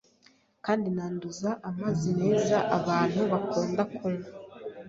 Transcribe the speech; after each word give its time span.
Kandi 0.65 0.87
nanduza 0.95 1.49
amazi 1.69 2.07
meza 2.19 2.57
abantu 2.77 3.21
bakunda 3.31 3.81
kunywa 3.95 4.29